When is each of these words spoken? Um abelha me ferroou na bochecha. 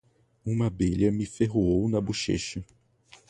Um 0.43 0.63
abelha 0.63 1.11
me 1.11 1.27
ferroou 1.27 1.87
na 1.87 2.01
bochecha. 2.01 2.65